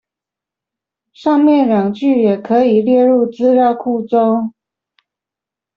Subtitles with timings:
[1.13, 4.55] 上面兩句也可以列入資料庫中